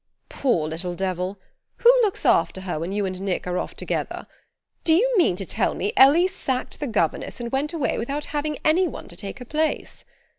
"Poor 0.29 0.67
little 0.67 0.95
devil! 0.95 1.37
Who 1.75 1.89
looks 2.01 2.25
after 2.25 2.61
her 2.61 2.79
when 2.79 2.91
you 2.91 3.05
and 3.05 3.21
Nick 3.21 3.45
are 3.45 3.59
off 3.59 3.75
together? 3.75 4.25
Do 4.83 4.95
you 4.95 5.13
mean 5.15 5.35
to 5.35 5.45
tell 5.45 5.75
me 5.75 5.93
Ellie 5.95 6.27
sacked 6.27 6.79
the 6.79 6.87
governess 6.87 7.39
and 7.39 7.51
went 7.51 7.71
away 7.71 7.99
without 7.99 8.25
having 8.33 8.57
anyone 8.65 9.07
to 9.09 9.15
take 9.15 9.37
her 9.37 9.45
place?" 9.45 10.03